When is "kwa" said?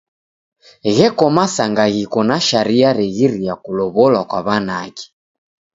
4.29-4.39